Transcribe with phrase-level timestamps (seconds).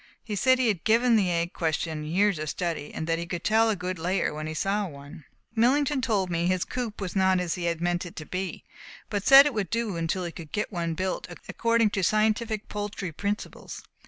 [0.23, 3.43] He said he had given the egg question years of study, and that he could
[3.43, 5.25] tell a good egger when he saw one.
[5.55, 8.25] [Illustration: 135] Millington told me his coop was not as he had meant it to
[8.25, 8.63] be,
[9.11, 13.11] but said it would do until he could get one built according to scientific poultry
[13.11, 13.83] principles.